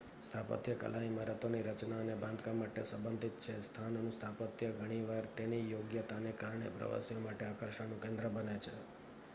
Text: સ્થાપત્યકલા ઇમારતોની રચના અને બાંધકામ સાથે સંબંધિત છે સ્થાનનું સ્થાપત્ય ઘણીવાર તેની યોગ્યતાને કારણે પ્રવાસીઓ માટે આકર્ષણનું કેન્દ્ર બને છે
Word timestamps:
સ્થાપત્યકલા 0.25 1.01
ઇમારતોની 1.03 1.59
રચના 1.63 1.99
અને 1.99 2.15
બાંધકામ 2.17 2.63
સાથે 2.63 2.85
સંબંધિત 2.91 3.35
છે 3.39 3.57
સ્થાનનું 3.61 4.09
સ્થાપત્ય 4.11 4.71
ઘણીવાર 4.79 5.29
તેની 5.35 5.61
યોગ્યતાને 5.67 6.31
કારણે 6.39 6.73
પ્રવાસીઓ 6.73 7.19
માટે 7.21 7.45
આકર્ષણનું 7.47 8.01
કેન્દ્ર 8.01 8.25
બને 8.31 8.57
છે 8.59 8.75